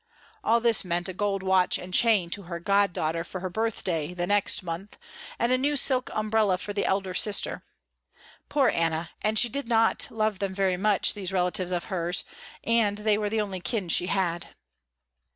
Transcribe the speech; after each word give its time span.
All 0.43 0.59
this 0.59 0.83
meant 0.83 1.07
a 1.09 1.13
gold 1.13 1.43
watch 1.43 1.77
and 1.77 1.93
chain 1.93 2.31
to 2.31 2.41
her 2.49 2.59
god 2.59 2.91
daughter 2.91 3.23
for 3.23 3.39
her 3.41 3.51
birthday, 3.51 4.15
the 4.15 4.25
next 4.25 4.63
month, 4.63 4.97
and 5.37 5.51
a 5.51 5.59
new 5.59 5.75
silk 5.77 6.09
umbrella 6.15 6.57
for 6.57 6.73
the 6.73 6.85
elder 6.87 7.13
sister. 7.13 7.61
Poor 8.49 8.69
Anna, 8.69 9.11
and 9.21 9.37
she 9.37 9.47
did 9.47 9.67
not 9.67 10.07
love 10.09 10.39
them 10.39 10.55
very 10.55 10.73
much, 10.75 11.13
these 11.13 11.31
relatives 11.31 11.71
of 11.71 11.83
hers, 11.83 12.23
and 12.63 12.97
they 12.97 13.15
were 13.15 13.29
the 13.29 13.41
only 13.41 13.59
kin 13.59 13.89
she 13.89 14.07
had. 14.07 14.55